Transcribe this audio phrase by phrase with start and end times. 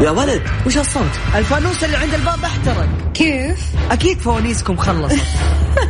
[0.00, 2.88] يا ولد وش هالصوت؟ الفانوس اللي عند الباب احترق.
[3.14, 3.58] كيف؟
[3.90, 5.18] أكيد فوانيسكم خلصت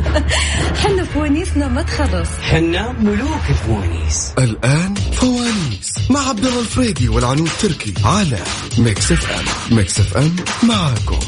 [0.83, 2.29] حنا فوانيسنا ما تخلص.
[2.41, 8.39] حنا ملوك الفوانيس الآن فوانيس مع عبد الله الفريدي والعنود تركي على
[8.77, 9.77] ميكس إف إم.
[9.77, 11.19] ميكس إف إم معاكم.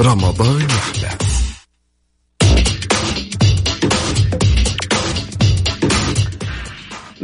[0.00, 1.10] رمضان يحلى.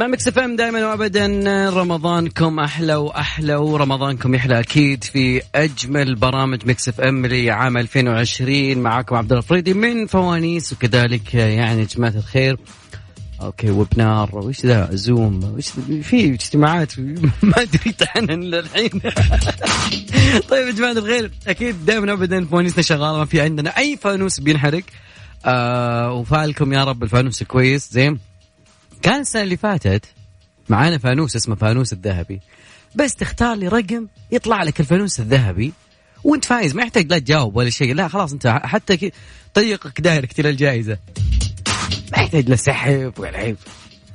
[0.01, 1.27] مع مكس اف ام دائما وابدا.
[1.71, 9.17] رمضانكم أحلى وأحلى ورمضانكم يحلى أكيد في أجمل برامج مكس اف ام لعام 2020 معاكم
[9.17, 12.57] عبد الله الفريدي من فوانيس وكذلك يعني جماعة الخير.
[13.41, 15.69] okay وبنار وش ذا؟ زوم وش
[16.03, 16.93] في اجتماعات.
[17.43, 18.91] ما أدري عنها للحين.
[20.51, 24.83] طيب يا جماعة الخير أكيد دائما ابدا فوانيسنا شغالة ما في عندنا أي فانوس بينحرق.
[25.45, 27.93] آه وفالكم يا رب الفانوس كويس.
[27.93, 28.30] زين.
[29.03, 30.05] كان السنة اللي فاتت
[30.69, 32.41] معانا فانوس اسمه فانوس الذهبي.
[32.95, 35.73] بس تختار لي رقم يطلع لك الفانوس الذهبي
[36.25, 37.95] وانت فايز ما يحتاج لا تجاوب ولا شيء.
[37.95, 39.13] لا خلاص انت حتى كي
[39.55, 40.99] طريقك direct إلى الجائزة.
[42.13, 43.57] ما يحتاج لا سحب ولا عيب.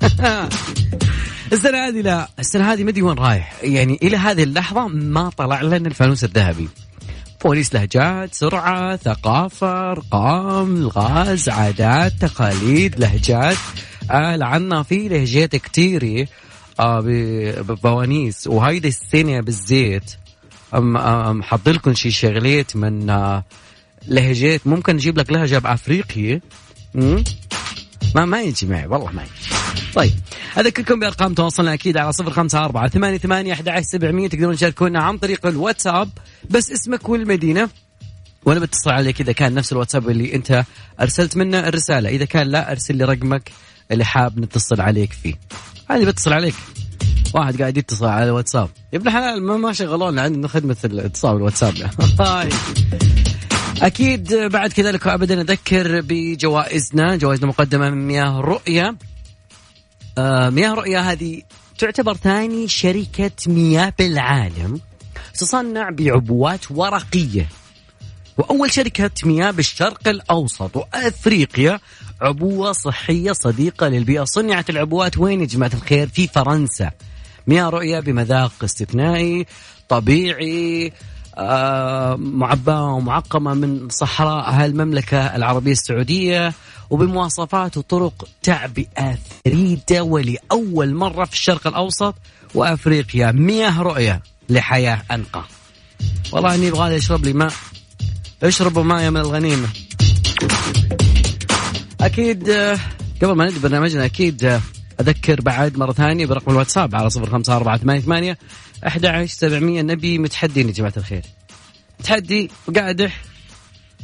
[1.53, 3.53] السنة هذه لا السنة هذه ما أدري وين رايح.
[3.63, 6.69] يعني إلى هذه اللحظة ما طلع لنا الفانوس الذهبي.
[7.39, 13.57] فوانيس لهجات سرعة ثقافة أرقام الغاز عادات تقاليد لهجات.
[14.11, 16.27] آه لعنا في لهجات كتيرة
[16.79, 16.99] آه
[17.59, 20.11] بفوانيس وهيدي السنة بالزيت.
[21.41, 23.43] حط لكم شي شغلات من آه
[24.07, 24.67] لهجات.
[24.67, 26.41] ممكن نجيب لك لهجة بأفريقيا؟
[28.15, 29.55] ما ما يجي معي والله ما يجي.
[29.93, 30.13] طيب
[30.57, 35.03] أذكركم بأرقام تواصلنا أكيد على صفر خمسة أربعة ثمانية ثمانية أحد عشر سبعمية تقدرون تشاركونا
[35.03, 36.09] عن طريق الواتساب.
[36.49, 37.69] بس اسمك والمدينة.
[38.45, 40.63] وأنا بتصل عليك إذا كان نفس الواتساب اللي أنت
[41.01, 42.09] أرسلت منه الرسالة.
[42.09, 43.51] إذا كان لا أرسل لي رقمك.
[43.91, 45.33] اللي حاب نتصل عليك فيه.
[45.89, 46.55] هذه بتصل عليك.
[47.33, 48.69] واحد قاعد يتصل على الواتساب.
[48.93, 51.73] يا ابن الحلال ما ما شغلونا عندنا خدمة الاتصال بالواتساب
[53.81, 57.15] أكيد بعد كذلك ابدا أذكر بجوائزنا.
[57.15, 58.95] جوائزنا مقدمة من مياه رؤية.
[60.17, 61.41] آه مياه رؤية هذه
[61.77, 64.79] تعتبر ثاني شركة مياه بالعالم
[65.33, 67.49] تصنع بعبوات ورقية.
[68.37, 71.79] وأول شركة مياه بالشرق الأوسط وأفريقيا
[72.21, 74.23] عبوة صحية صديقة للبيئة.
[74.23, 76.91] صنعت العبوات وين يا جماعة الخير؟ في فرنسا.
[77.47, 79.45] مياه رؤية بمذاق استثنائي
[79.89, 80.93] طبيعي
[81.37, 86.53] آه، معبأة ومعقمة من صحراء هالمملكة العربية السعودية
[86.89, 92.15] وبمواصفات وطرق تعبئة فريدة ولأول مرة في الشرق الأوسط
[92.55, 93.31] وأفريقيا.
[93.31, 95.43] مياه رؤية لحياة أنقى.
[96.31, 97.53] والله إني يبغى يشرب لي ماء.
[98.43, 99.67] أشربوا ماء من الغنيمة.
[102.01, 102.79] أكيد آه،
[103.21, 104.61] قبل ما نبدأ برنامجنا أكيد آه،
[105.01, 108.37] أذكر بعد مرة ثانية برقم الواتساب على صفر خمسة أربعة ثمانية ثمانية
[108.87, 109.81] أحد عشر سبعمية.
[109.81, 111.21] نبي متحدين يا جماعة الخير.
[112.03, 113.21] تحدي وقاعدح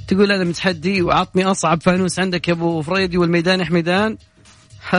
[0.08, 4.18] تقول أنا متحدي وعطني أصعب فانوس عندك يا أبو فريدي والميدان حميدان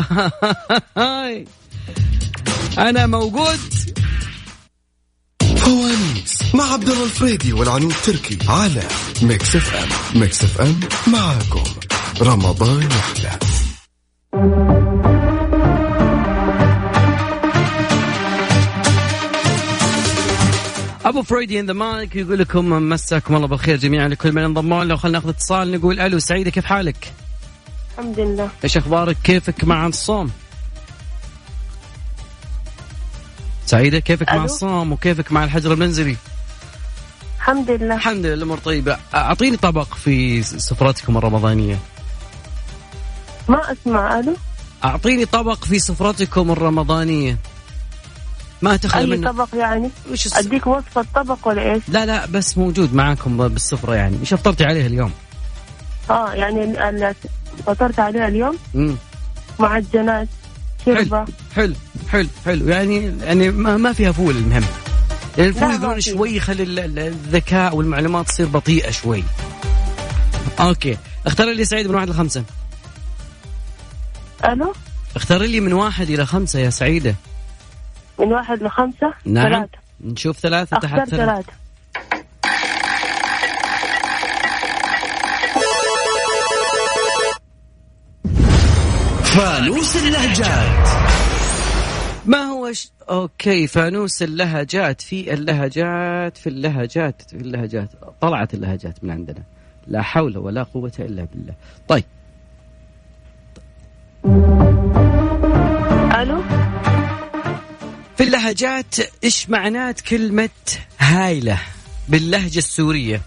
[0.96, 1.46] hi.
[2.78, 3.58] أنا موجود.
[5.56, 8.82] فوانيس مع عبد الله الفريدي والعنود تركي على
[9.22, 10.20] ميكس إف إم.
[10.20, 11.64] ميكس إف إم معاكم.
[12.20, 13.38] رمضان يحلى
[21.04, 24.94] أبو فريدي on the mic يقول لكم مساكم الله بالخير جميعا لكل من انضموا لنا
[24.94, 27.12] وخلنا ناخذ اتصال نقول ألو سعيدة كيف حالك؟
[27.92, 30.30] الحمد لله إيش أخبارك؟ كيفك مع الصوم؟
[33.66, 36.16] سعيدة كيفك مع ألو؟ الصوم وكيفك مع الحجر المنزلي؟
[37.36, 41.78] الحمد لله الحمد لله الأمور طيبة، أعطيني طبق في سفرتكم الرمضانية.
[43.48, 44.36] ما أسمع ألو؟
[44.84, 47.36] أعطيني طبق في سفرتكم الرمضانية.
[48.62, 49.30] ما تخلى أي منه.
[49.32, 50.36] طبق يعني؟ وش الس...
[50.36, 54.86] أديك وصفة طبق ولا إيش؟ لا لا بس موجود معاكم بالسفرة يعني، إيش افطرتي عليه
[54.86, 55.12] اليوم؟
[56.10, 57.14] آه يعني
[57.66, 58.96] فطرت عليها اليوم؟ امم
[59.58, 60.28] معجنات
[60.86, 61.24] شربة
[61.56, 61.74] حلو
[62.10, 64.64] حلو حلو يعني يعني ما, ما فيها فول المهم.
[65.38, 66.00] يعني الفول يقولون.
[66.00, 69.24] شوي يخلي ال- ال- الذكاء والمعلومات تصير بطيئة شوي.
[70.60, 70.96] okay.
[71.26, 72.44] اختار لي سعيد من واحد لخمسة.
[74.44, 74.72] ألو؟
[75.16, 77.14] اختار لي من واحد إلى خمسة يا سعيدة.
[78.18, 79.48] من واحد لخمسة؟ نعم.
[79.48, 79.78] ثلاثة.
[80.00, 81.24] نشوف ثلاثة أختار تحت ثلاثة.
[81.24, 81.52] ثلاثة.
[89.24, 90.88] فانوس اللهجات.
[92.26, 92.90] ما هو ش...
[93.10, 95.00] أوكي فانوس اللهجات.
[95.00, 97.88] في اللهجات في اللهجات في اللهجات.
[98.20, 99.42] طلعت اللهجات من عندنا.
[99.86, 101.54] لا حول ولا قوة إلا بالله.
[101.88, 102.04] طيب.
[108.22, 110.48] في اللهجات إيش معنات كلمة
[110.98, 111.58] هايلة
[112.08, 113.20] باللهجة السورية؟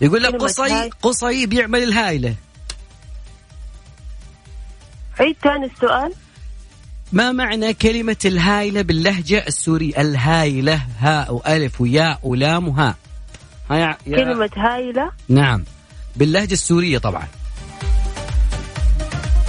[0.00, 0.90] يقول لك قصي.
[1.02, 2.34] قصي بيعمل الهايلة.
[5.20, 6.12] عيد ثاني السؤال.
[7.12, 12.96] ما معنى كلمة الهايلة باللهجة السورية؟ الهايلة هاء وألف وياء ولام وهاء
[13.70, 15.10] ها يا كلمة هايلة.
[15.28, 15.64] نعم.
[16.16, 17.28] باللهجة السورية طبعا.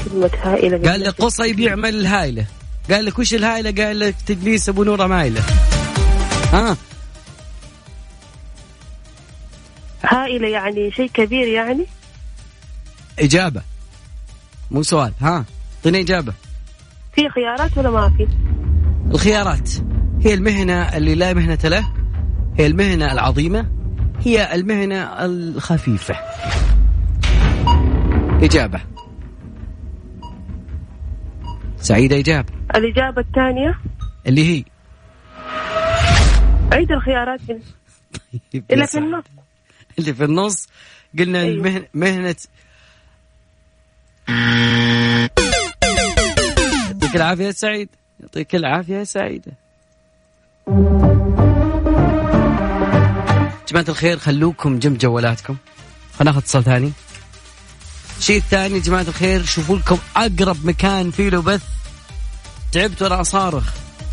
[0.05, 2.45] كلمة هائلة قال لك قصي بيعمل الهايلة.
[2.91, 5.41] قال لك وش الهايلة قال لك تجليس أبو نورة مايلة
[6.53, 6.77] ها؟
[10.03, 11.85] هائلة يعني شيء كبير يعني؟
[13.19, 13.61] إجابة.
[14.71, 15.13] مو سؤال.
[15.21, 15.45] ها؟
[15.77, 16.33] اعطيني إجابة.
[17.15, 18.27] في خيارات ولا ما في؟
[19.13, 19.69] الخيارات.
[20.21, 21.87] هي المهنة اللي لا مهنة له
[22.59, 23.67] هي المهنة العظيمة
[24.25, 26.15] هي المهنة الخفيفة.
[28.41, 28.79] إجابة.
[31.91, 33.79] سعيدة إجابة الإجابة الثانية؟
[34.27, 34.63] اللي هي؟
[36.73, 37.39] عيد الخيارات.
[37.49, 39.23] من إلا في النص.
[39.99, 40.67] اللي في النص؟
[41.19, 41.53] قلنا أيوة.
[41.53, 42.35] المهنة مهنة.
[46.91, 47.89] يعطيك العافية يا سعيد.
[48.19, 49.51] يعطيك العافية يا سعيدة.
[53.69, 55.57] جماعة الخير خلوكم جنب جوالاتكم.
[56.13, 56.91] خلينا ناخذ اتصال ثاني.
[58.17, 61.80] الشيء الثاني يا جماعة الخير شوفوا لكم أقرب مكان فيه له بث.
[62.71, 63.63] تعبت وأنا أصارخ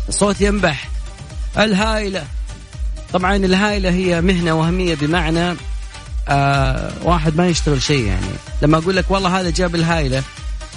[0.09, 0.89] الصوت ينبح
[1.57, 2.25] الهايلة
[3.13, 5.55] طبعا الهايلة هي مهنة وهمية بمعنى
[6.29, 8.25] آه واحد ما يشتغل شيء يعني.
[8.61, 10.23] لما أقول لك والله هذا جاب الهايلة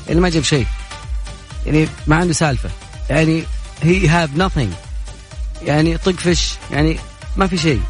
[0.08, 0.66] اللي ما جاب شيء.
[1.66, 2.70] يعني ما عنده سالفة.
[3.10, 3.44] يعني
[3.82, 4.74] هي هاف nothing.
[5.66, 6.98] يعني طق فش يعني
[7.36, 7.82] ما في شيء.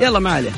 [0.00, 0.52] يلا ما عليه.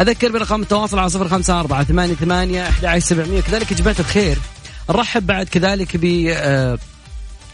[0.00, 3.40] أذكر برقم التواصل على صفر خمسة أربعة ثمانية ثمانية أحد عشر سبعمية.
[3.40, 4.38] كذلك جماعة الخير.
[4.90, 6.78] نرحب بعد كذلك ب آه،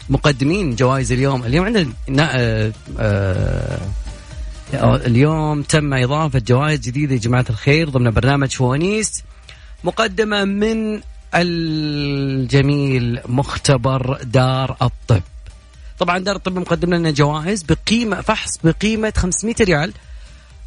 [0.09, 1.43] مقدمين جوائز اليوم.
[1.43, 3.79] اليوم عندنا نا- آه، آه،
[4.95, 9.23] اليوم تم إضافة جوائز جديدة يا جماعة الخير ضمن برنامج فوانيس
[9.83, 11.01] مقدمة من
[11.35, 15.21] الجميل مختبر دار الطب.
[15.99, 19.93] طبعا دار الطب مقدم لنا جوائز بقيمة فحص بقيمة 500 ريال.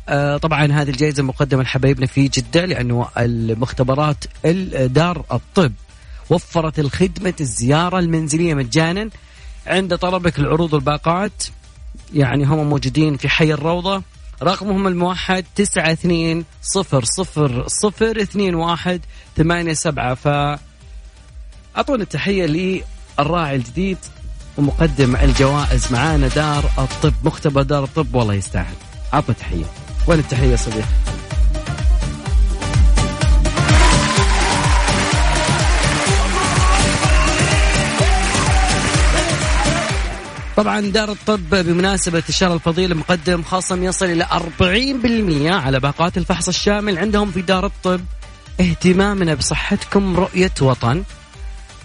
[0.08, 5.72] آه، طبعا هذه الجائزة مقدمة لحبايبنا في جدة لأنه المختبرات ال- دار الطب.
[6.30, 9.10] وفرت الخدمة الزيارة المنزلية مجانا
[9.66, 11.44] عند طلبك العروض والباقات.
[12.14, 14.02] يعني هم موجودين في حي الروضة.
[14.42, 19.00] رقمهم الموحد تسعة اثنين صفر صفر صفر اثنين واحد
[19.36, 20.14] ثمانية سبعة.
[20.14, 20.28] ف
[21.76, 23.98] أعطونا التحية للراعي الجديد
[24.58, 28.74] ومقدم الجوائز معانا دار الطب مختبر دار الطب والله يستاهل.
[29.14, 29.64] أعطنا تحية
[30.06, 31.15] وين التحية صديقي؟
[40.56, 46.98] طبعا دار الطب بمناسبة الشهر الفضيل مقدم خصم يصل إلى 40% على باقات الفحص الشامل
[46.98, 48.00] عندهم في دار الطب.
[48.60, 51.02] اهتمامنا بصحتكم رؤية وطن.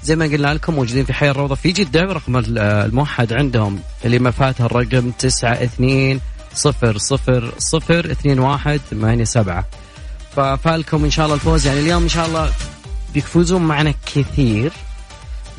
[0.03, 4.19] زي ما قلنا لكم موجودين في حي الروضة في جدة رقم ال- الموحد عندهم اللي
[4.19, 6.21] ما فاتها الرقم تسعة اثنين
[6.53, 9.65] صفر صفر صفر اثنين واحد ثمانية سبعة.
[10.35, 11.67] ففالكم إن شاء الله الفوز.
[11.67, 12.51] يعني اليوم إن شاء الله
[13.13, 14.71] بيفوزون معنا كثير.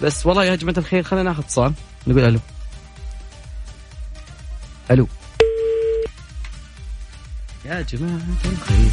[0.02, 1.72] بس والله يا جماعة الخير خلينا ناخذ اتصال
[2.06, 2.38] نقول ألو.
[4.90, 5.08] ألو.
[7.64, 8.90] يا جماعة الخير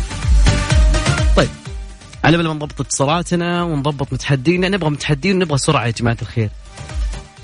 [1.36, 1.50] طيب
[2.24, 6.50] على بال ما نضبط اتصالاتنا ونضبط متحدينا نبغى متحدين نبغى سرعة يا جماعة الخير.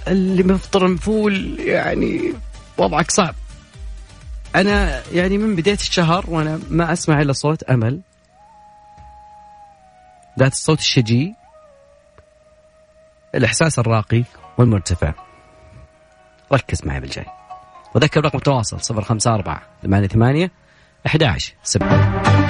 [0.08, 2.34] اللي مفطر مفول يعني
[2.78, 3.36] وضعك صعب.
[4.56, 8.02] أنا يعني من بداية الشهر وأنا ما أسمع إلا صوت أمل.
[10.40, 11.36] ذات الصوت الشجي.
[13.36, 14.24] الإحساس الراقي
[14.58, 15.14] والمرتفع.
[16.54, 17.25] ركز معي بالجاي.
[17.96, 20.50] وذكر رقم التواصل 054 88
[21.06, 22.46] 11 7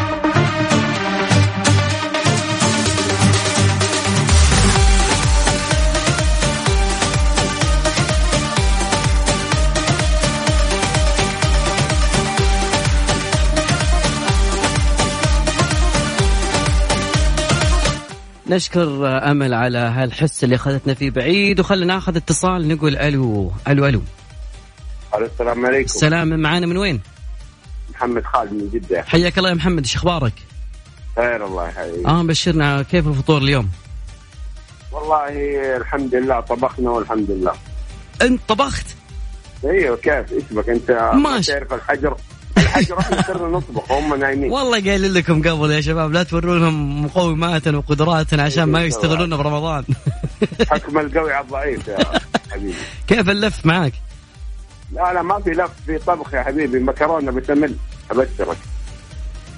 [18.50, 24.02] نشكر أمل على هالحس اللي أخذتنا فيه بعيد وخلينا ناخذ اتصال نقول ألو ألو ألو.
[25.18, 25.86] ألو السلام عليكم.
[25.86, 27.02] السلام معانا من وين؟
[27.94, 29.02] محمد خالد من جدة.
[29.08, 30.34] حياك الله يا محمد إيش أخبارك؟
[31.16, 32.06] خير الله يحييك.
[32.06, 33.70] آه بشرنا كيف الفطور اليوم؟
[34.92, 35.28] والله
[35.78, 37.54] الحمد لله طبخنا والحمد لله.
[38.22, 38.86] أنت طبخت؟
[39.66, 42.18] إيوه كيف؟ إيش بك أنت؟ ما ش- تعرف الحجر؟
[42.58, 44.52] الحجر إحنا صرنا نطبخ وهم نايمين.
[44.52, 49.36] والله قايل لكم قبل يا شباب لا توروا لهم مقوماتنا وقدراتنا عشان ما إيه، يستغلونا
[49.36, 49.84] برمضان.
[50.70, 51.98] حكم القوي على الضعيف يا
[52.52, 52.74] حبيبي.
[53.08, 53.94] كيف اللف معاك؟
[54.92, 57.76] لا لا ما في لف في طبخ يا حبيبي مكرونة بشاميل.
[58.12, 58.58] أبشرك.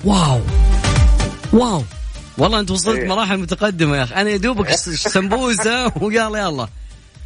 [0.05, 0.41] واو.
[1.53, 1.83] واو.
[2.37, 3.07] والله انت وصلت إيه.
[3.07, 4.15] مراحل متقدمة يا أخي.
[4.15, 6.67] أنا يا دوبك س- سمبوسة ويلا يلا.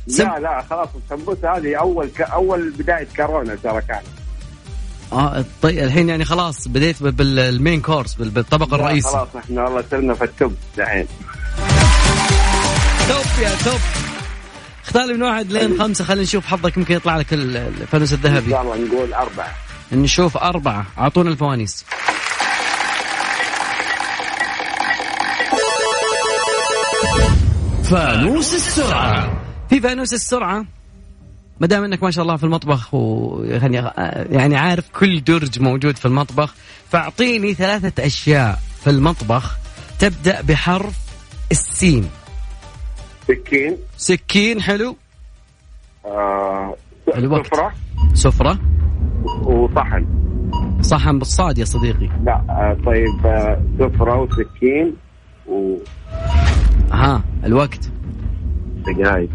[0.07, 0.23] سم...
[0.23, 2.21] لا لا خلاص السمبوسة هذه أول ك...
[2.21, 4.03] أول بداية كورونا ترى كانت.
[5.13, 9.07] آه طيب الحين يعني خلاص بديت بال- بال main course بال- بالطبق الرئيسي.
[9.09, 11.07] خلاص إحنا والله صرنا في ال top دحين
[13.07, 13.79] top يا top.
[14.91, 18.59] اختار من واحد لين خمسة خلينا نشوف حظك يمكن يطلع لك ال- الفانوس ان الذهبي.
[18.59, 19.55] الله نقول أربعة.
[19.91, 20.85] نشوف أربعة.
[20.97, 21.85] أعطونا الفوانيس.
[27.83, 29.41] فانوس السرعة.
[29.69, 30.65] في فانوس السرعة.
[31.59, 33.75] ما دام إنك ما شاء الله في المطبخ ويعني
[34.29, 36.53] يعني عارف كل درج موجود في المطبخ
[36.91, 39.55] فأعطيني ثلاثة أشياء في المطبخ
[39.99, 40.93] تبدأ بحرف
[41.51, 42.09] السين.
[43.27, 43.77] سكين.
[43.97, 44.95] سكين حلو.
[46.05, 46.75] آه
[47.15, 47.47] الوقت.
[47.47, 47.71] سفرة.
[48.13, 48.59] سفرة.
[49.43, 50.05] وصحن.
[50.81, 52.09] صحن بالصاد يا صديقي.
[52.23, 54.95] لا آه طيب آه سفرة وسكين
[55.47, 55.77] و
[56.91, 57.91] ها الوقت.
[58.75, 59.29] دقايق.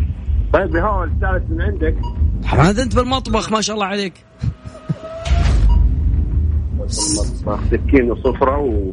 [0.52, 1.96] طيب هو الثالث من عندك.
[2.44, 4.14] حماد انت بالمطبخ ما شاء الله عليك.
[6.80, 8.92] المطبخ سكين وصفرة و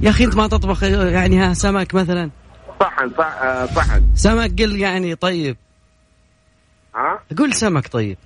[0.00, 2.30] يا أخي انت ما تطبخ يعني ها سمك مثلا.
[2.84, 5.56] صحن صح آه، صحن سمك قل يعني طيب.
[6.94, 8.18] ها؟ قول سمك طيب.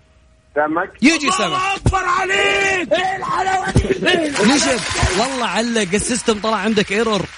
[0.55, 1.61] سمك؟ يجي سمك.
[1.77, 2.93] أكبر عليك!
[2.93, 3.89] إيه الحلاوة دي؟
[4.55, 7.23] نشف والله علق السيستم طلع عندك إيرور.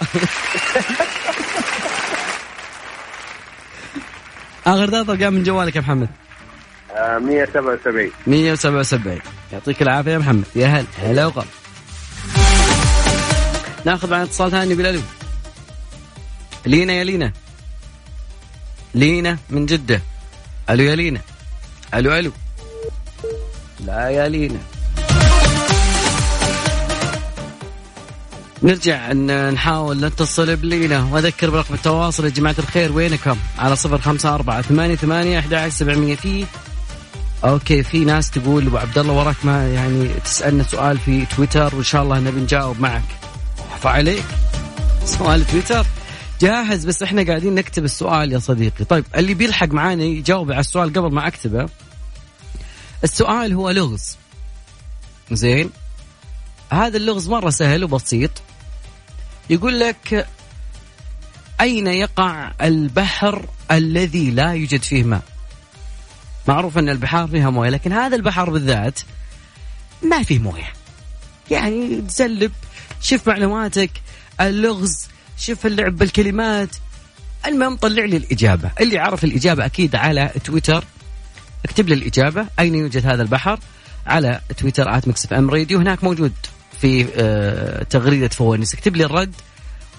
[4.66, 6.08] آخر ثلاث ارقام من جوالك يا محمد.
[6.90, 9.20] آه 177 177
[9.52, 10.44] يعطيك العافية يا محمد.
[10.56, 11.44] يا هلا هلا وغلا.
[13.84, 15.00] ناخذ معنا اتصال ثاني نقول ألو
[16.66, 17.32] لينا يا لينا.
[18.94, 20.02] لينا من جدة.
[20.70, 21.20] ألو يا لينا.
[21.94, 22.32] ألو ألو.
[23.80, 24.58] لا يا لينا.
[28.62, 31.04] نرجع أن نحاول نتصل بلينا.
[31.04, 36.16] وأذكر برقم التواصل يا جماعة الخير وينكم؟ على صفر خمسة أربعة ثمانية ثمانية أحد سبعمية.
[36.16, 36.46] في
[37.44, 41.84] أوكي في ناس تقول أبو عبد الله وراك ما يعني تسألنا سؤال في تويتر وإن
[41.84, 43.02] شاء الله نبي نجاوب معك.
[43.72, 44.24] احفى عليك.
[45.04, 45.86] سؤال تويتر.
[46.40, 48.84] جاهز بس إحنا قاعدين نكتب السؤال يا صديقي.
[48.84, 51.68] طيب اللي بيلحق معانا يجاوب على السؤال قبل ما أكتبه.
[53.04, 54.16] السؤال هو لغز.
[55.32, 55.70] زين؟
[56.72, 58.30] هذا اللغز مرة سهل وبسيط.
[59.50, 60.28] يقول لك
[61.60, 65.22] أين يقع البحر الذي لا يوجد فيه ماء؟
[66.48, 69.00] معروف أن البحار فيها موية لكن هذا البحر بالذات
[70.02, 70.72] ما فيه موية.
[71.50, 72.52] يعني تسلب
[73.00, 73.90] شوف معلوماتك.
[74.40, 75.08] اللغز
[75.40, 76.68] شوف اللعب بالكلمات.
[77.46, 78.70] المهم طلع لي الإجابة.
[78.80, 80.84] اللي عرف الإجابة أكيد على تويتر.
[81.64, 82.46] اكتب لي الإجابة.
[82.58, 83.58] أين يوجد هذا البحر؟
[84.06, 85.78] على تويتر at Mix FM Radio.
[85.78, 86.32] هناك موجود
[86.80, 88.74] في آه، تغريدة فوانيس.
[88.74, 89.32] اكتب لي الرد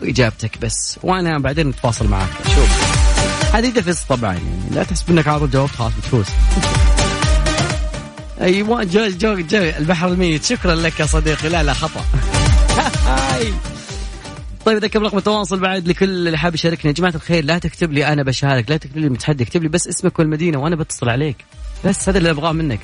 [0.01, 1.00] وإجابتك بس.
[1.03, 3.01] وأنا بعدين نتواصل معك شوف.
[3.55, 4.69] هذه دفش طبعا يعني.
[4.71, 6.25] لا تحسب إنك عارض جاوبت خلاص بتفوز
[8.41, 9.57] أيوه جو جو جو.
[9.57, 10.43] البحر الميت.
[10.43, 11.50] شكرا لك يا صديقي.
[11.50, 12.05] لا لا خطأ.
[14.65, 16.88] طيب اذكر رقم التواصل بعد لكل اللي حاب يشاركنا.
[16.91, 19.88] يا جماعة الخير لا تكتب لي أنا بشارك لا تكتب لي متحدي اكتب لي بس
[19.88, 21.46] اسمك والمدينة وأنا بتصل عليك.
[21.86, 22.80] بس هذا اللي أبغاه منك.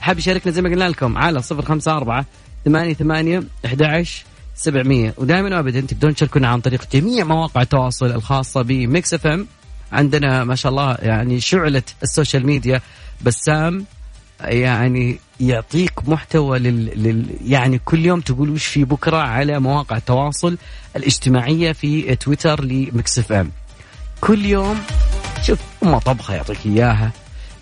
[0.00, 2.24] حاب يشاركنا زي ما قلنا لكم على 054
[2.64, 4.24] 8 8 11
[4.56, 9.46] 700 ودائما وابدا تقدرون تشاركونا عن طريق جميع مواقع التواصل الخاصة بميكس اف ام
[9.92, 12.80] عندنا ما شاء الله يعني شعلة السوشيال ميديا
[13.24, 13.84] بسام
[14.40, 17.02] يعني يعطيك محتوى لل...
[17.02, 17.26] لل...
[17.44, 20.58] يعني كل يوم تقول وش في بكرة على مواقع التواصل
[20.96, 23.50] الاجتماعية في تويتر لميكس اف ام.
[24.20, 24.80] كل يوم
[25.42, 27.12] شوف ام طبخة يعطيك إياها.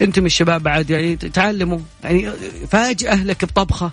[0.02, 1.78] أنتم الشباب بعد يعني تعلموا.
[2.04, 2.30] يعني
[2.70, 3.90] فاجئ أهلك بطبخة.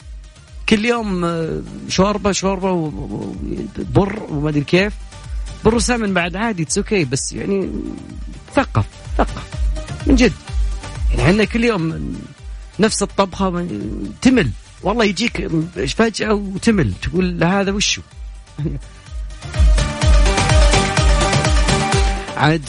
[0.70, 4.94] كل يوم آه، شوربة شوربة وبر وما أدري كيف.
[5.66, 7.70] بر وسمن بعد عادي it's okay بس يعني
[8.56, 8.86] ثقف
[9.18, 9.44] ثقف.
[10.08, 10.34] من جد.
[11.12, 12.16] يعني عندنا كل يوم
[12.82, 13.68] نفس الطبخة
[14.22, 14.50] تمل.
[14.84, 15.48] والله يجيك
[15.88, 16.94] فجأة وتمل.
[17.02, 18.02] تقول هذا وشو؟
[22.38, 22.66] عاد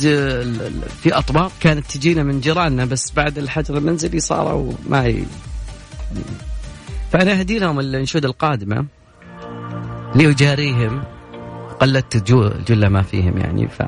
[1.02, 5.24] في أطباق كانت تجينا من جيراننا بس بعد الحجر المنزلي صاروا ما ي...
[7.12, 8.86] فأنا أهدي لهم الأنشودة القادمة
[10.14, 11.04] ليجاريهم
[11.80, 13.82] قلدت جو جل ما فيهم يعني ف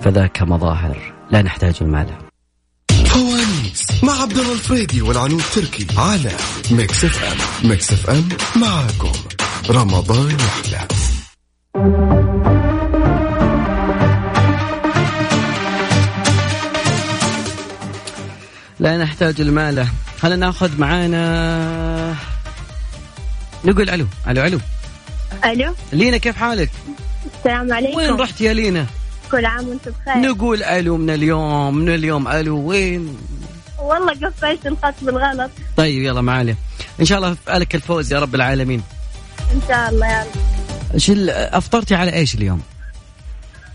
[0.00, 1.12] فذاك مظاهر.
[1.30, 2.29] لا نحتاج المال.
[3.10, 6.32] فوانيس مع عبد الله الفريدي والعنود تركي على
[6.70, 9.12] ميكس اف ام ميكس اف ام معاكم.
[9.70, 10.88] رمضان يحلى.
[18.80, 19.88] لا نحتاج الماله
[20.20, 22.14] خلينا ناخذ معانا؟
[23.64, 24.06] نقول ألو.
[24.28, 24.60] ألو ألو.
[25.44, 25.74] ألو.
[25.92, 26.70] لينا كيف حالك؟
[27.38, 27.96] السلام عليكم.
[27.96, 28.86] وين رحت يا لينا؟
[29.30, 30.16] كل عام وأنتم بخير.
[30.16, 33.16] نقول ألو من اليوم من اليوم ألو وين؟
[33.78, 35.50] والله قفلت الخط بالغلط.
[35.76, 36.56] طيب يلا معالي
[37.00, 38.82] إن شاء الله لك الفوز يا رب العالمين.
[39.54, 41.00] إن شاء الله يا رب.
[41.08, 42.62] ال- أفطرتي على إيش اليوم؟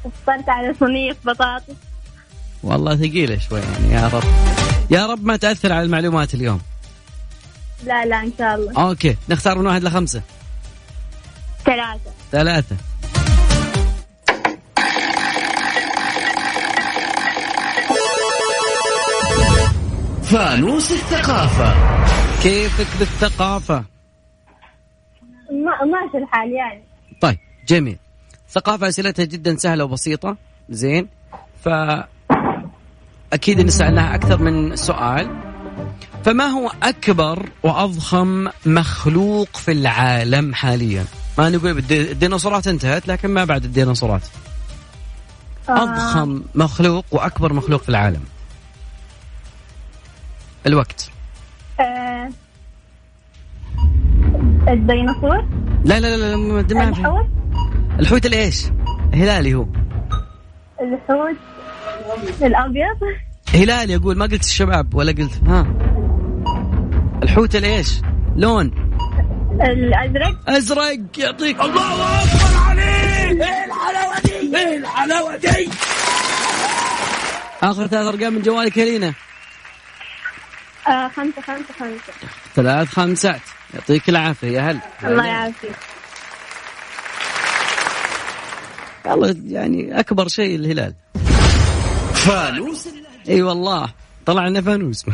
[0.03, 1.73] فطرت على صينية بطاطس.
[2.63, 4.23] والله ثقيلة شوي يعني يا رب.
[4.91, 6.61] يا رب ما تأثر على المعلومات اليوم.
[7.85, 8.81] لا لا إن شاء الله.
[8.89, 10.21] أوكي نختار من واحد لخمسة.
[11.65, 12.11] ثلاثة.
[12.31, 12.75] ثلاثة.
[20.25, 21.73] فانوس الثقافة.
[22.43, 23.75] كيفك بالثقافة؟
[25.51, 26.83] ما ماشي الحال يعني.
[27.21, 27.97] طيب جميل.
[28.49, 30.37] ثقافة أسئلتها جدا سهلة وبسيطة.
[30.69, 31.07] زين.
[31.63, 31.69] ف
[33.33, 35.41] أكيد إن سألناها أكثر من سؤال.
[36.25, 41.05] فما هو أكبر وأضخم مخلوق في العالم حاليا؟
[41.37, 44.21] ما نقول بالدي- الديناصورات انتهت لكن ما بعد الديناصورات.
[45.69, 45.83] آه.
[45.83, 48.23] أضخم مخلوق وأكبر مخلوق في العالم.
[50.67, 51.09] الوقت.
[51.79, 52.29] آه.
[54.67, 55.45] الديناصور؟
[55.85, 56.37] لا لا لا, لا
[56.73, 57.25] ما الحوت؟
[57.99, 58.65] الحوت الإيش؟
[59.13, 59.65] هلالي هو.
[60.81, 61.35] الحوت
[62.41, 62.99] الأبيض؟
[63.53, 65.67] هلال يقول ما قلت الشباب ولا قلت ها.
[67.23, 68.01] الحوت الإيش؟
[68.35, 68.71] لون.
[69.61, 71.59] الأزرق؟ أزرق يعطيك.
[71.61, 72.85] الله أكبر عليك!
[73.41, 75.69] إيه الحلاوة دي؟ إيه الحلاوة دي؟
[77.63, 79.13] آخر ثلاث أرقام من جوالك يا لينا.
[80.87, 82.13] آه خمسة خمسة خمسة.
[82.55, 83.41] ثلاث خمسات.
[83.73, 85.75] يعطيك العافية يا هل الله يعافيك.
[89.05, 90.93] والله يعني أكبر شيء الهلال.
[92.13, 92.87] فانوس.
[93.29, 93.89] إي والله.
[94.25, 95.05] طلع لنا فانوس.
[95.05, 95.13] طيب.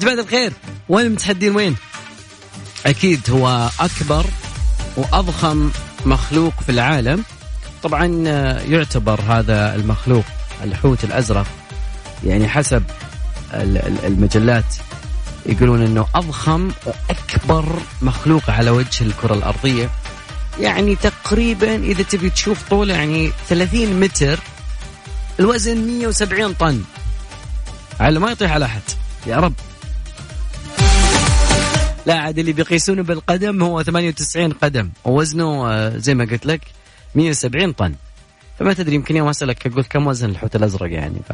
[0.00, 0.52] جماعة الخير
[0.88, 1.76] وين المتحدين؟ وين؟
[2.86, 4.24] أكيد هو أكبر
[4.96, 5.70] وأضخم
[6.06, 7.24] مخلوق في العالم.
[7.82, 10.24] طبعا آه، يعتبر هذا المخلوق
[10.64, 11.46] الحوت الأزرق.
[12.26, 12.82] يعني حسب
[13.54, 14.64] ال- ال- المجلات
[15.46, 19.90] يقولون إنه أضخم وأكبر مخلوق على وجه الكرة الأرضية.
[20.60, 24.38] يعني تقريبا إذا تبي تشوف طوله يعني 30 متر
[25.40, 26.82] الوزن 170 طن.
[28.00, 28.80] على ما يطيح على أحد.
[29.26, 29.52] يا رب.
[32.06, 36.60] لا عاد اللي بيقيسونه بالقدم هو 98 قدم ووزنه آه، زي ما قلت لك
[37.14, 37.94] 170 طن.
[38.58, 41.32] فما تدري يمكن يوم أسألك أقول كم وزن الحوت الأزرق يعني ف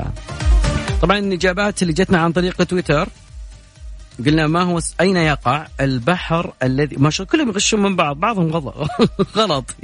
[1.04, 3.08] طبعا الإجابات اللي جتنا عن طريق تويتر
[4.26, 8.50] قلنا ما هو أين يقع؟ البحر الذي ما شاء الله كلهم يغشون من بعض بعضهم
[8.56, 8.90] غلط
[9.36, 9.64] غلط.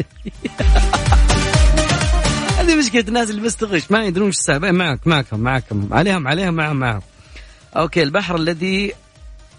[2.58, 5.88] هذه مشكلة الناس اللي بس تغش ما يدرون إيش السالفه معك معكم معكم.
[5.92, 7.02] عليهم عليهم معهم معهم.
[7.76, 8.92] okay البحر الذي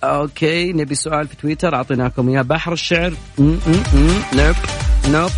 [0.03, 2.41] okay نبي سؤال في تويتر أعطيناكم إياه.
[2.41, 3.13] بحر الشعر.
[3.39, 4.55] nope
[5.09, 5.31] nope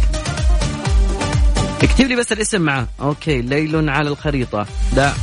[1.84, 4.68] اكتب لي بس الاسم معاه okay ليل على الخريطة.
[4.96, 5.14] لا.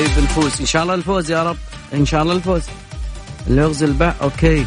[0.00, 1.56] اي بالفوز إن شاء الله الفوز يا رب.
[1.94, 2.62] إن شاء الله الفوز.
[3.46, 4.66] اللغز البحر okay.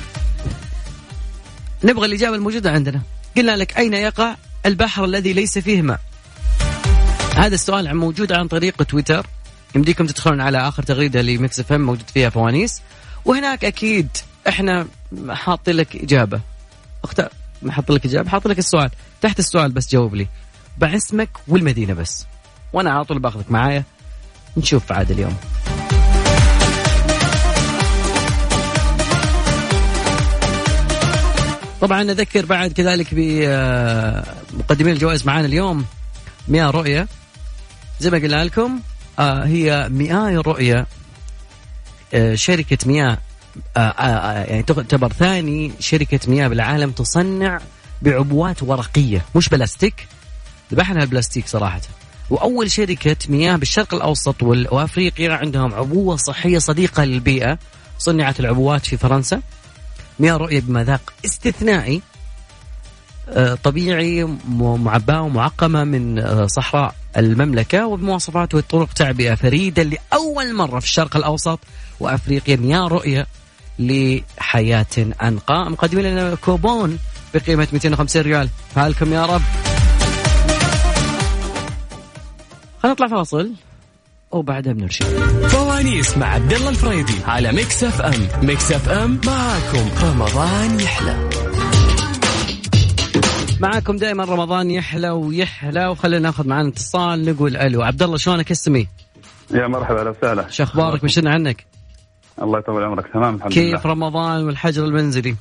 [1.84, 3.02] نبغى الإجابة الموجودة عندنا.
[3.38, 6.00] قلنا لك أين يقع البحر الذي ليس فيه ماء؟
[7.36, 9.28] هذا السؤال موجود عن طريق تويتر.
[9.76, 12.82] يمديكم تدخلون على آخر تغريدة لميكس إف إم موجود فيها فوانيس.
[13.26, 14.10] وهناك أكيد
[14.48, 14.88] إحنا
[15.30, 16.42] حاطين لك إجابة.
[17.04, 17.30] أختار.
[17.62, 18.90] ما حاط لك إجابة حاط لك السؤال.
[19.22, 20.28] تحت السؤال بس جاوب لي.
[20.78, 22.26] باسمك والمدينة بس.
[22.74, 23.84] وأنا على طول باخذك معايا.
[24.58, 25.38] نشوف عاد اليوم.
[31.82, 35.86] طبعا نذكر بعد كذلك بمقدمين الجوائز معانا اليوم.
[36.48, 37.08] مياه رؤية.
[38.00, 38.80] زي ما قلنا لكم
[39.20, 40.88] آه هي مياه رؤية.
[42.14, 43.18] آه شركة مياه
[43.78, 47.60] آه آه يعني تعتبر ثاني شركة مياه بالعالم تصنع
[48.02, 50.08] بعبوات ورقية مش بلاستيك.
[50.72, 51.82] ذبحنا البلاستيك صراحة.
[52.30, 57.58] وأول شركة مياه بالشرق الأوسط وال- وأفريقيا عندهم عبوة صحية صديقة للبيئة
[58.00, 59.42] صنعت العبوات في فرنسا.
[60.20, 62.02] مياه رؤية بمذاق استثنائي
[63.30, 70.80] آه، طبيعي م- معباة ومعقمة من آه، صحراء المملكة وبمواصفات وطرق تعبئة فريدة لأول مرة
[70.80, 71.60] في الشرق الأوسط
[72.00, 72.56] وأفريقيا.
[72.56, 73.28] مياه رؤية
[73.80, 74.86] لحياة
[75.24, 77.00] أنقى مقدمين لنا كوبون
[77.34, 78.50] بقيمة 250 ريال.
[78.76, 79.42] فالكم يا رب.
[82.94, 83.52] نطلع فاصل
[84.32, 85.06] وبعدها بنرجع.
[85.48, 89.90] فوانيس مع عبد الله الفريدي على ميكس اف ام ميكس اف ام معاكم.
[90.04, 91.30] رمضان يحلى.
[93.60, 97.82] معاكم دائما رمضان يحلى ويحلى وخلينا ناخذ معنا اتصال نقول ألو.
[97.82, 98.88] عبد الله شلونك؟ اسمي؟
[99.52, 100.50] يا مرحبا أهلا وسهلا.
[100.50, 101.66] شو أخبارك؟ وشنا عنك؟
[102.42, 103.08] الله يطول عمرك.
[103.14, 103.72] تمام الحمد لله.
[103.72, 105.36] كيف رمضان والحجر المنزلي؟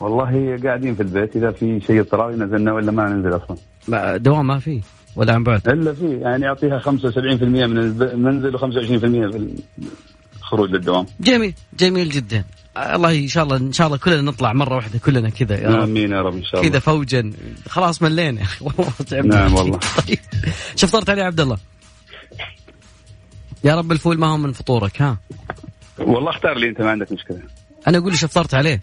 [0.00, 4.58] والله قاعدين في البيت إذا في شيء طراوي نزلنا ولا ما ننزل أصلا؟ دوام ما
[4.58, 4.80] في.
[5.16, 9.56] ولا عن بعد؟ إلا في يعني يعطيها 75% من المنزل و25% في
[10.36, 11.06] الخروج للدوام.
[11.20, 12.44] جميل جميل جدا.
[12.76, 15.82] الله إن شاء الله إن شاء الله كلنا نطلع مرة واحدة كلنا كذا يا رب.
[15.82, 16.70] آمين يا رب إن شاء الله.
[16.70, 17.32] كذا فوجا.
[17.68, 18.42] خلاص ملينا.
[18.60, 19.78] والله تعبنا نعم والله.
[20.06, 20.18] طيب.
[20.76, 21.56] شو فطرت عليه عبد الله؟
[23.64, 25.18] يا رب الفول ما هو من فطورك ها؟
[25.98, 27.38] والله اختار لي أنت ما عندك مشكلة.
[27.88, 28.80] أنا أقول شو فطرت عليه.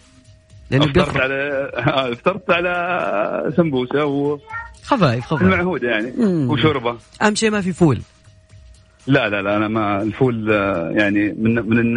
[0.70, 1.70] لأنه افطرت على
[2.12, 4.40] افطرت على سمبوسة والمعهود
[4.84, 5.82] خفايف خفايف.
[5.82, 6.50] يعني مم.
[6.50, 6.96] وشوربة.
[7.22, 8.00] أهم شيء ما في فول.
[9.06, 11.94] لا لا لا أنا ما الفول آه، يعني من من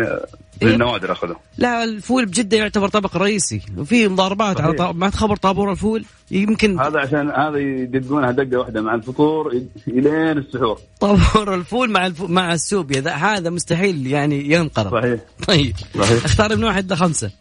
[0.62, 0.74] من إيه.
[0.74, 1.36] النوادر أخذه.
[1.58, 3.62] لا الفول بجدة يعتبر طبق رئيسي.
[3.78, 4.88] وفي مضاربات على صحيح.
[4.88, 4.92] طا...
[4.92, 10.80] ما تخبر طابور الفول يمكن هذا عشان هذا يدقونها دقة واحدة مع الفطور إلين السحور.
[11.00, 12.22] طابور الفول مع الف...
[12.22, 13.12] مع السوبيا ذا.
[13.12, 14.92] هذا مستحيل يعني ينقرض.
[14.92, 15.20] صحيح.
[15.48, 15.76] طيب.
[16.00, 16.26] صحيح.
[16.26, 17.32] اختار من واحد لخمسه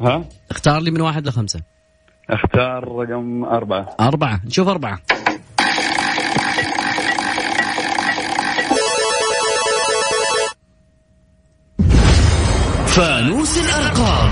[0.00, 1.60] ها؟ اختار لي من واحد لخمسة.
[2.30, 3.96] اختار رقم أربعة.
[4.00, 4.40] أربعة.
[4.44, 5.00] نشوف أربعة.
[12.86, 14.30] فانوس الأرقام.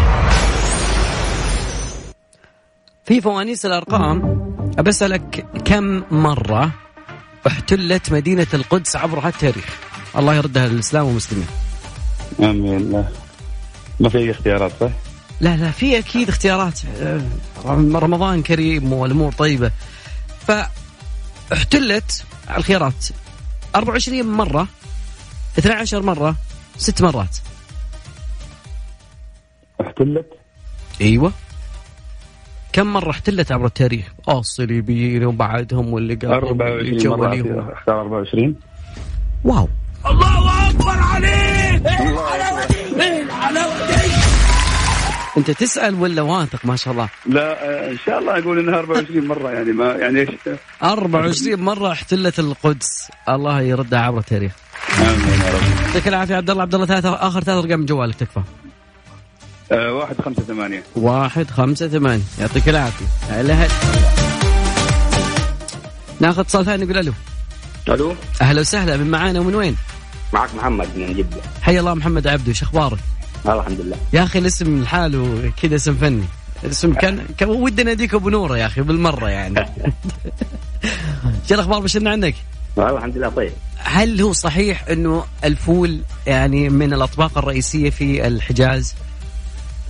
[3.04, 4.44] في فوانيس الأرقام
[4.78, 6.70] أبسألك كم مرة
[7.46, 9.78] احتلت مدينة القدس عبر التاريخ؟
[10.16, 11.46] الله يردها للإسلام والمسلمين.
[12.40, 12.92] آمين.
[12.92, 13.04] لا
[14.00, 14.90] ما في أي اختيارات صح؟
[15.44, 16.80] لا لا في أكيد اختيارات.
[17.00, 17.20] آه،
[17.94, 19.70] رمضان كريم والأمور طيبة.
[21.50, 22.24] فاحتلت
[22.56, 23.06] الخيارات.
[23.76, 24.68] 24 مرة
[25.58, 26.36] 12 مرة
[26.76, 27.36] ست مرات.
[29.80, 30.26] احتلت؟
[31.00, 31.32] أيوه.
[32.72, 38.56] كم مرة احتلت عبر التاريخ؟ آه الصليبيين وبعدهم واللي قبل 24 مرة أختار 24
[39.44, 39.68] واو.
[40.06, 41.86] الله أكبر عليك!
[41.86, 44.23] إيه الحلاوة دي إيه الحلاوة دي
[45.36, 47.08] انت تسأل ولا واثق ما شاء الله.
[47.26, 50.28] لا آه، إن شاء الله أقول إنها 24 مرة يعني ما يعني إيش؟
[50.82, 53.08] 24 مرة احتلت القدس.
[53.28, 54.52] الله يردها عبر التاريخ.
[54.98, 55.86] آمين يا رب.
[55.86, 56.62] يعطيك العافية عبد الله.
[56.62, 58.42] عبد الله ثلاثة آخر ثلاث أرقام من جوالك تكفى.
[59.72, 60.82] آه، واحد خمسة ثمانية.
[60.96, 62.22] واحد خمسة ثمانية.
[62.40, 63.06] يعطيك العافية.
[63.30, 63.68] هلا هلا
[66.20, 67.12] ناخذ اتصال ثاني نقول ألو.
[67.88, 68.14] ألو.
[68.42, 69.76] أهلا وسهلا من معانا ومن وين؟
[70.32, 71.36] معك محمد من جدة.
[71.62, 72.98] حيا الله محمد عبده شو أخبارك؟
[73.46, 73.96] الحمد لله.
[74.12, 76.24] يا أخي الاسم لحاله كذا اسم فني.
[76.64, 79.54] الاسم كان ودنا أديك أبو نورة يا أخي بالمرة يعني.
[81.48, 82.34] شو الأخبار بشرنا عنك؟
[82.78, 83.52] آه، الحمد لله طيب.
[83.76, 88.94] هل هو صحيح إنه الفول يعني من الأطباق الرئيسية في الحجاز؟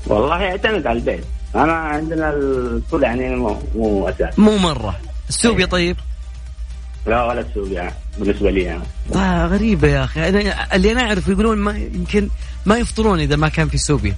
[0.06, 1.24] والله يعتمد على البيت.
[1.54, 4.38] أنا عندنا الفول يعني مو مو أساس.
[4.38, 5.00] مو مرة.
[5.28, 5.96] السوبيا طيب؟
[7.06, 8.82] لا ولا يعني بالنسبة لي يعني
[9.14, 10.28] آه غريبة يا أخي.
[10.28, 12.28] أنا اللي أنا اعرف يقولون ما يمكن
[12.66, 14.16] ما يفطرون إذا ما كان في سوبيا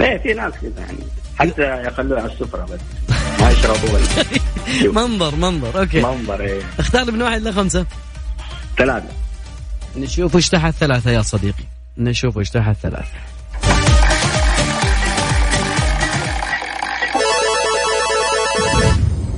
[0.00, 0.98] إيه في ناس كذا يعني.
[1.38, 2.80] حتى يخلوها على السفرة بس.
[3.40, 4.04] ما يشربوا ولا.
[5.02, 5.80] منظر منظر.
[5.80, 6.02] okay.
[6.02, 6.62] منظر إيه.
[6.78, 7.86] اختار من واحد لخمسة.
[8.78, 9.08] ثلاثة.
[9.96, 11.64] نشوف إيش تحت ثلاثة يا صديقي.
[11.98, 13.08] نشوف إيش تحت ثلاثة.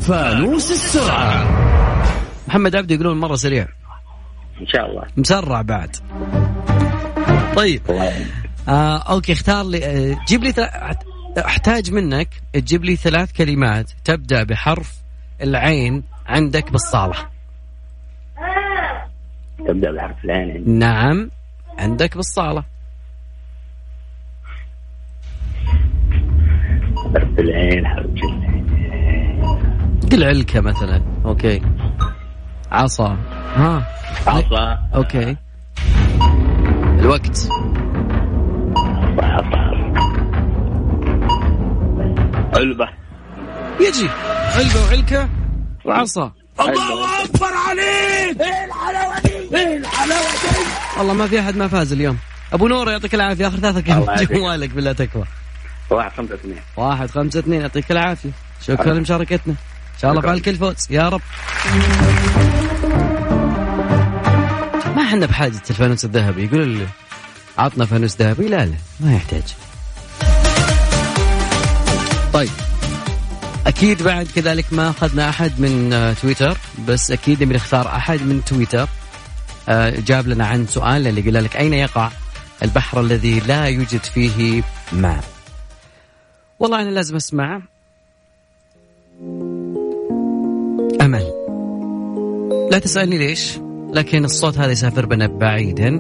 [0.01, 1.66] فانوس السرعة.
[2.49, 3.69] محمد عبده يقولون مرة سريع.
[4.61, 5.03] إن شاء الله.
[5.17, 5.97] مسرع بعد.
[7.57, 7.83] طيب.
[8.69, 10.53] آه أوكي اختار لي آه جيب لي
[11.39, 14.95] أحتاج منك تجيب لي ثلاث كلمات تبدأ بحرف
[15.43, 17.17] العين عندك بالصالة.
[19.69, 20.71] تبدأ بحرف العين عندي.
[20.71, 21.31] نعم
[21.79, 22.65] عندك بالصالة.
[26.97, 28.67] حرف العين حرف العين.
[30.13, 31.03] قل علكة مثلا.
[31.25, 31.63] okay.
[32.73, 33.17] عصا.
[33.57, 33.87] ها.
[34.27, 34.79] عصا.
[34.95, 35.37] okay.
[36.99, 37.49] الوقت.
[42.55, 42.89] علبة.
[43.81, 44.09] يجي.
[44.57, 45.29] علبة وعلكة.
[45.85, 48.41] وعصا الله أكبر عليك.
[48.41, 52.19] إيه الحلاوة دي إيه الحلاوة دي والله ما في أحد ما فاز اليوم.
[52.53, 53.49] أبو نور يعطيك العافية.
[53.49, 54.33] آخر ثلاثة كلمات.
[54.33, 55.25] جوالك بالله تكفى
[55.91, 56.59] واحد خمسة اثنين.
[56.77, 57.61] واحد خمسة اثنين.
[57.61, 58.31] يعطيك العافية.
[58.63, 59.55] شكرا لمشاركتنا.
[59.97, 60.31] إن شاء الله شكراً.
[60.33, 61.21] فعلك الفوز يا رب.
[64.97, 66.45] ما إحنا بحاجة الفانوس الذهبي.
[66.45, 66.87] يقول لي
[67.59, 69.43] عطنا فانوس ذهبي لا لا ما يحتاج.
[72.33, 72.51] طيب.
[73.67, 78.45] أكيد بعد كذلك ما أخذنا أحد من آه، تويتر بس أكيد نبي نختار أحد من
[78.45, 78.89] تويتر
[79.69, 82.11] آه، جاب لنا عن سؤال اللي قال لك أين يقع
[82.63, 85.25] البحر الذي لا يوجد فيه ماء؟
[86.59, 87.61] والله أنا لازم أسمع.
[91.01, 91.33] أمل.
[92.71, 93.59] لا تسألني ليش
[93.93, 95.99] لكن الصوت هذا يسافر بنا بعيدا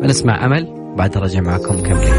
[0.00, 2.14] فنسمع أمل بعد رجع معكم كملين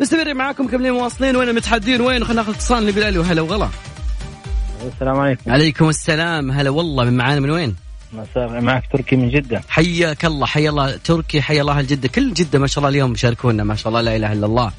[0.00, 1.36] مستمرين معاكم كملين مواصلين.
[1.36, 3.68] وين متحدين وين؟ خلينا ناخذ اتصال نبي ألو هلا وغلا.
[4.94, 5.50] السلام عليكم.
[5.50, 6.50] عليكم السلام.
[6.50, 7.81] هلا والله من معانا من وين؟
[8.12, 9.62] مساء معك تركي من جدة.
[9.68, 13.64] حياك الله حيا الله تركي حيا الله الجدة كل جدة ما شاء الله اليوم يشاركونا
[13.64, 14.72] ما شاء الله لا إله إلا الله.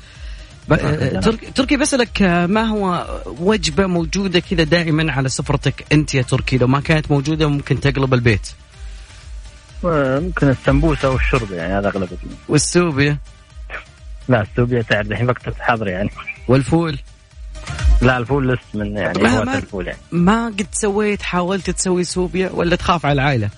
[0.69, 0.76] ب...
[1.19, 6.67] تركي تركي بسألك ما هو وجبة موجودة كذا دائما على سفرتك أنت يا تركي؟ لو
[6.67, 8.48] ما كانت موجودة ممكن تقلب البيت.
[9.84, 12.10] ممكن السمبوسة والشرب يعني هذا أغلب
[12.50, 13.17] والسوبيا؟
[14.28, 16.10] لا السوبيا تعرف الحين وقت حاضر يعني.
[16.48, 17.00] والفول؟
[18.01, 19.99] لا الفول لست من يعني ما, ما, الفول يعني.
[20.12, 23.49] ما قد سويت حاولت تسوي سوبيا ولا تخاف على العائلة؟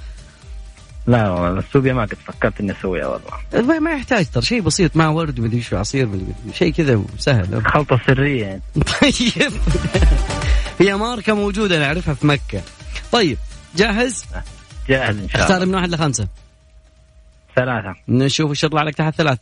[1.07, 3.79] لا والله السوبيا ما قد فكرت إني أسويها والله.
[3.79, 6.09] ما, يحتاج ترى شيء بسيط مع ورد مدري شو عصير
[6.53, 7.61] شيء كذا سهل.
[7.73, 8.61] خلطة سرية يعني.
[9.01, 9.53] طيب.
[10.79, 12.61] هي ماركة موجودة نعرفها في مكة.
[13.11, 13.37] طيب
[13.75, 14.25] جاهز؟
[14.89, 15.45] جاهز إن شاء الله.
[15.45, 16.27] اختار من واحد لخمسة.
[17.55, 17.95] ثلاثة.
[18.07, 19.41] نشوف إيش يطلع لك تحت ثلاثة.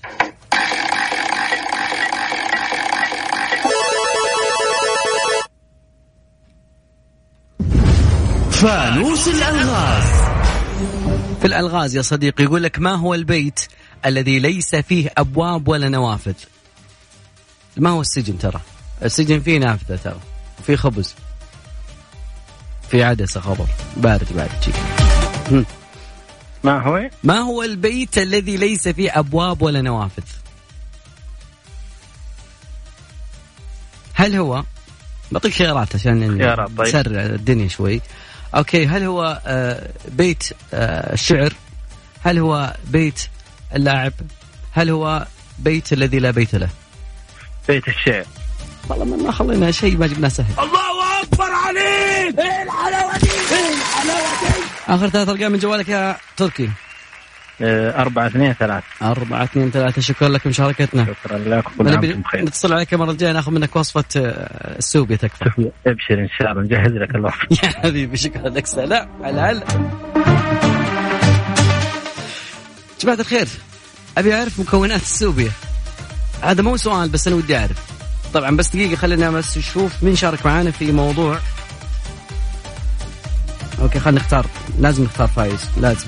[8.64, 10.04] فانوس الألغاز.
[11.42, 13.60] في الألغاز يا صديقي يقول لك ما هو البيت
[14.06, 16.34] الذي ليس فيه أبواب ولا نوافذ؟
[17.78, 18.62] ما هو السجن ترى؟
[19.04, 20.20] السجن فيه نافذة ترى
[20.66, 21.16] في خبز.
[22.90, 23.66] في عدسة خبر.
[23.98, 25.66] بارد بعد شيء
[26.64, 30.24] ما هو؟ ما هو البيت الذي ليس فيه أبواب ولا نوافذ؟
[34.14, 34.64] هل هو؟
[35.32, 36.38] بعطيك خيارات عشان
[36.78, 36.88] طيب.
[36.88, 38.02] نسرع الدنيا شوي.
[38.56, 41.54] أوكي هل هو آه، بيت آه، الشعر؟
[42.24, 43.28] هل هو بيت
[43.76, 44.14] اللاعب؟
[44.72, 45.28] هل هو
[45.60, 46.70] بيت الذي لا بيت له؟
[47.68, 48.26] بيت الشعر.
[48.90, 50.54] والله ما خلينا شيء ما جبناه سهل.
[50.60, 52.40] الله أكبر عليك!
[52.40, 56.70] إيه الحلاوة دي إيه الحلاوة دي آخر ثلاث ارقام من جوالك يا تركي.
[57.62, 58.86] آه، أربعة اثنين ثلاثة.
[59.02, 60.02] أربعة اثنين ثلاثة.
[60.02, 62.42] شكرا لك مشاركتنا شكرا لك وكل عام بخير.
[62.42, 65.46] نتصل عليك المرة الجاية ناخذ منك وصفة آه، السوبيا تكفى
[65.88, 66.62] ابشر إن شاء الله.
[66.64, 68.66] نجهز لك الوقت يا حبيبي شكرا لك.
[68.68, 69.10] سلام.
[69.24, 69.64] هلا هلا.
[73.02, 73.48] جماعة الخير
[74.18, 75.52] أبي أعرف مكونات السوبيا.
[76.42, 77.78] هذا مو سؤال بس أنا ودي أعرف.
[78.34, 81.38] طبعا بس دقيقة خلينا بس نشوف مين شارك معانا في موضوع.
[83.82, 84.46] okay خلينا نختار.
[84.80, 85.70] لازم نختار فايز.
[85.78, 86.08] لازم.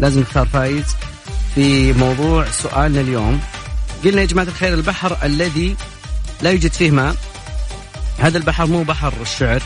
[0.00, 0.84] لازم نختار فايز
[1.54, 3.40] في موضوع سؤالنا اليوم.
[4.04, 5.76] قلنا يا جماعة الخير البحر الذي
[6.42, 7.16] لا يوجد فيه ماء.
[8.18, 9.62] هذا البحر مو بحر الشعر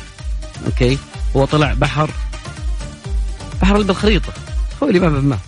[0.66, 0.98] okay؟
[1.36, 2.10] هو طلع بحر
[3.62, 4.32] بحر اللي بالخريطه
[4.82, 5.38] هو اللي ما بماء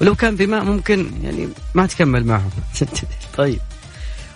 [0.00, 2.50] ولو كان في ماء ممكن يعني ما تكمل معهم
[3.36, 3.60] طيب.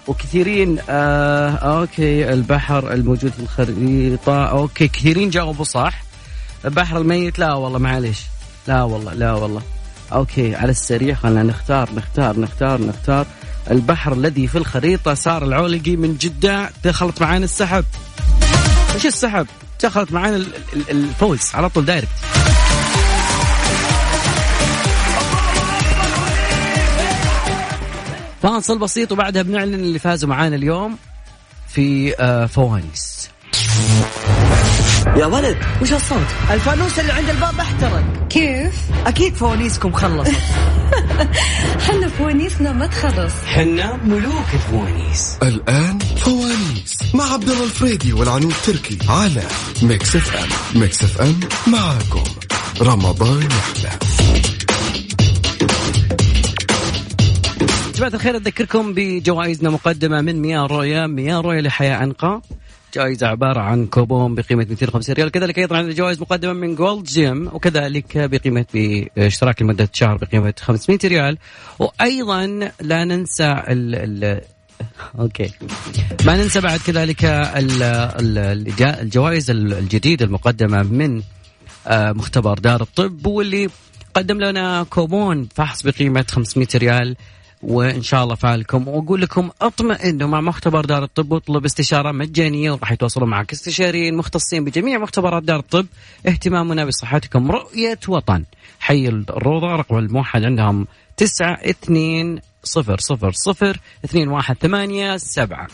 [0.06, 6.02] وكثيرين آه أوكي البحر الموجود في الخريطة OK كثيرين جاوبوا صح.
[6.64, 8.20] البحر الميت لا والله معليش.
[8.68, 9.62] لا والله لا والله.
[10.12, 13.27] OK على السريع خلينا نختار نختار نختار نختار.
[13.70, 17.85] البحر الذي في الخريطة سار العولقي من جدة دخلت معانا السحب.
[18.94, 19.46] إيش السحب؟
[19.83, 22.09] دخلت معانا ال- ال- الفوز على طول direct.
[28.42, 30.96] فاصل بسيط وبعدها بنعلن اللي فازوا معانا اليوم
[31.68, 33.31] في آه، فوانيس.
[35.16, 38.29] يا ولد وش الصوت؟ الفانوس اللي عند الباب احترق.
[38.29, 38.75] كيف؟
[39.07, 40.33] أكيد فوانيسكم خلصت.
[41.87, 43.33] حنا فوانيسنا ما تخلص.
[43.46, 49.42] حنا ملوك الفوانيس الآن فوانيس مع عبد الله الفريدي والعنود تركي على
[49.83, 52.25] Mix FM Mix FM معاكم.
[52.81, 53.99] رمضان يحلى.
[57.94, 62.40] جماعة الخير أذكركم بجوائزنا مقدمة من مياه أروى مياه أروى لحياة أنقى.
[62.94, 65.31] جائزة عبارة عن كوبون بقيمة 250 ريال.
[65.31, 68.66] كذلك أيضا عندنا جوائز مقدمة من Gold's Gym وكذلك بقيمة
[69.16, 71.38] باشتراك لمدة شهر بقيمة 500 ريال.
[71.79, 74.40] وأيضا لا ننسى ال ال
[75.18, 75.51] OK.
[76.26, 77.24] ما ننسى بعد كذلك
[78.81, 81.22] الجوائز الجديدة المقدمة من
[81.87, 83.68] آه، مختبر دار الطب واللي
[84.14, 87.16] قدم لنا كوبون فحص بقيمة 500 ريال.
[87.62, 88.88] وإن شاء الله فالكم.
[88.88, 93.53] وأقول لكم أطمئنوا مع مختبر دار الطب واطلب استشارة مجانية وراح يتواصلوا معك.
[93.53, 95.87] استشاريين مختصين بجميع مختبرات دار الطب.
[96.27, 97.51] اهتمامنا بصحتكم.
[97.51, 98.44] رؤية وطن.
[98.81, 105.68] حي الروضة رقم الموحد عندهم تسعة اثنين صفر صفر صفر اثنين واحد ثمانية سبعة.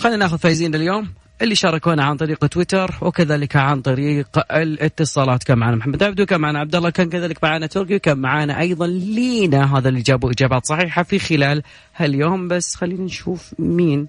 [0.00, 1.08] خلينا ناخذ فايزين اليوم
[1.42, 5.44] اللي شاركونا عن طريق تويتر وكذلك عن طريق الاتصالات.
[5.44, 6.90] كان معنا محمد عبدو كان معنا عبد الله.
[6.90, 9.78] كان كذلك معنا تركي وكان معنا أيضا لينا.
[9.78, 11.62] هذا اللي جابوا إجابات صحيحة في خلال
[11.96, 12.48] هاليوم.
[12.48, 14.08] بس خلينا نشوف مين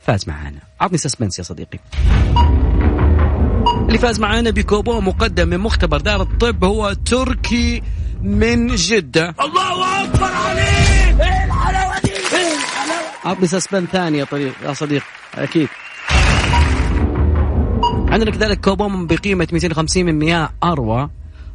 [0.00, 0.58] فاز معنا.
[0.80, 1.78] عطني سسبنس يا صديقي.
[3.88, 7.82] اللي فاز معنا بكوبون مقدم من مختبر دار الطب هو تركي
[8.22, 9.34] من جدة.
[9.40, 11.20] الله أكبر عليك!
[11.20, 15.02] إيه الحلاوه دي إيه الحلاوه عطني suspense ثاني يا طريق يا صديق.
[15.34, 15.68] أكيد.
[18.12, 21.10] عندنا كذلك كوبون بقيمة 250 من مياه أروى.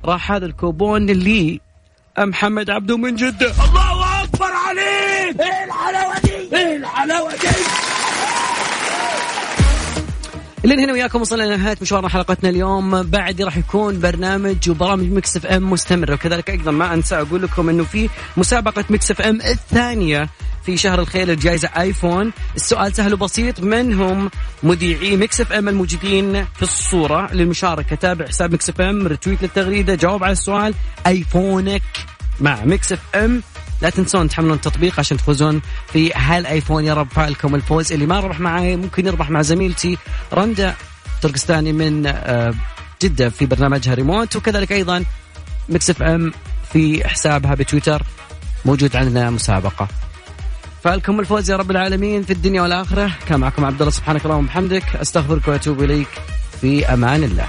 [0.06, 3.52] راح هذا الكوبون لمحمد عبدو من جدة.
[3.52, 5.42] الله أكبر عليك!
[5.42, 7.48] إيه الحلاوة دي؟ إيه الحلاوة دي؟
[10.64, 13.04] لين هنا وياكم وصلنا لنهاية مشوار حلقتنا اليوم.
[13.04, 17.84] بعد راح يكون برنامج وبرامج Mix FM مستمرة وكذلك أيضا ما أنسى أقول لكم أنه
[17.84, 20.30] في مسابقة Mix FM الثانية
[20.66, 24.30] في شهر الخير الجائزة iPhone السؤال سهل وبسيط من هم
[24.64, 30.32] مذيعي Mix FM الموجودين في الصورة للمشاركة؟ تابع حساب Mix FM retweet للتغريدة جاوب على
[30.32, 30.74] السؤال
[31.08, 31.84] iPhoneك
[32.40, 33.42] مع Mix FM
[33.82, 35.62] لا تنسون تحملون التطبيق عشان تفوزون
[35.94, 37.94] في هال iPhone يا رب فالكم الفوز.
[37.94, 39.98] اللي ما ربح معي ممكن يربح مع زميلتي
[40.34, 40.76] رندا
[41.22, 42.54] تركستاني من آه،
[43.02, 44.36] جدة في برنامجها ريموت.
[44.36, 45.04] وكذلك أيضا
[45.70, 46.34] Mix FM
[46.74, 48.04] في حسابها بتويتر
[48.66, 49.88] موجود عندنا مسابقة.
[50.84, 53.12] فالكم الفوز يا رب العالمين في الدنيا والآخرة.
[53.28, 54.96] كان معكم عبد الله سبحانك اللهم وبحمدك.
[54.96, 56.08] أستغفرك وأتوب إليك.
[56.62, 57.48] في أمان الله.